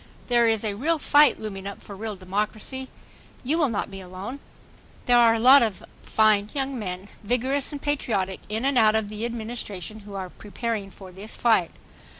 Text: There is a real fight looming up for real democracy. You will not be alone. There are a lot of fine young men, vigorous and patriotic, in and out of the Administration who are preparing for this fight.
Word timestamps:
There 0.29 0.47
is 0.47 0.63
a 0.63 0.73
real 0.73 0.97
fight 0.97 1.39
looming 1.39 1.67
up 1.67 1.83
for 1.83 1.95
real 1.95 2.15
democracy. 2.15 2.87
You 3.43 3.59
will 3.59 3.69
not 3.69 3.91
be 3.91 4.01
alone. 4.01 4.39
There 5.05 5.19
are 5.19 5.35
a 5.35 5.39
lot 5.39 5.61
of 5.61 5.83
fine 6.01 6.49
young 6.55 6.79
men, 6.79 7.07
vigorous 7.23 7.71
and 7.71 7.79
patriotic, 7.79 8.39
in 8.49 8.65
and 8.65 8.79
out 8.79 8.95
of 8.95 9.09
the 9.09 9.25
Administration 9.25 9.99
who 9.99 10.15
are 10.15 10.31
preparing 10.31 10.89
for 10.89 11.11
this 11.11 11.37
fight. 11.37 11.69